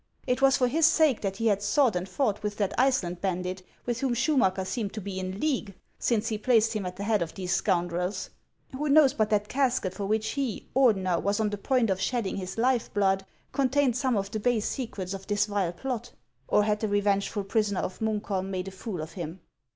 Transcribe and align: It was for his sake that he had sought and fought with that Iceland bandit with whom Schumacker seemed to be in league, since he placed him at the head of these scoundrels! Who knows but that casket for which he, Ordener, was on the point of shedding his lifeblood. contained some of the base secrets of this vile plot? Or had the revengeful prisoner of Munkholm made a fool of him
It 0.25 0.41
was 0.41 0.57
for 0.57 0.67
his 0.67 0.87
sake 0.87 1.21
that 1.21 1.35
he 1.37 1.45
had 1.45 1.61
sought 1.61 1.95
and 1.95 2.09
fought 2.09 2.41
with 2.41 2.57
that 2.57 2.73
Iceland 2.75 3.21
bandit 3.21 3.61
with 3.85 3.99
whom 3.99 4.15
Schumacker 4.15 4.65
seemed 4.65 4.93
to 4.93 4.99
be 4.99 5.19
in 5.19 5.39
league, 5.39 5.75
since 5.99 6.29
he 6.29 6.39
placed 6.39 6.73
him 6.73 6.87
at 6.87 6.95
the 6.95 7.03
head 7.03 7.21
of 7.21 7.35
these 7.35 7.53
scoundrels! 7.53 8.31
Who 8.75 8.89
knows 8.89 9.13
but 9.13 9.29
that 9.29 9.47
casket 9.47 9.93
for 9.93 10.07
which 10.07 10.29
he, 10.29 10.67
Ordener, 10.75 11.21
was 11.21 11.39
on 11.39 11.51
the 11.51 11.57
point 11.59 11.91
of 11.91 12.01
shedding 12.01 12.37
his 12.37 12.57
lifeblood. 12.57 13.27
contained 13.51 13.95
some 13.95 14.17
of 14.17 14.31
the 14.31 14.39
base 14.39 14.67
secrets 14.67 15.13
of 15.13 15.27
this 15.27 15.45
vile 15.45 15.71
plot? 15.71 16.13
Or 16.47 16.63
had 16.63 16.79
the 16.79 16.87
revengeful 16.87 17.43
prisoner 17.43 17.81
of 17.81 17.99
Munkholm 17.99 18.47
made 18.49 18.69
a 18.69 18.71
fool 18.71 19.03
of 19.03 19.11
him 19.11 19.41